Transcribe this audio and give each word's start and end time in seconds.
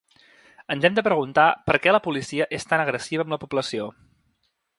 “Ens 0.75 0.87
hem 0.87 0.95
de 0.99 1.03
preguntar 1.07 1.45
per 1.67 1.75
què 1.83 1.93
la 1.93 2.01
policia 2.07 2.49
és 2.61 2.67
tan 2.73 2.85
agressiva 2.87 3.27
amb 3.29 3.37
la 3.37 3.41
població”. 3.45 3.89